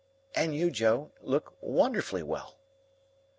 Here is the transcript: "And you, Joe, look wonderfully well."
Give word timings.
"And 0.33 0.55
you, 0.55 0.71
Joe, 0.71 1.11
look 1.21 1.53
wonderfully 1.61 2.23
well." 2.23 2.57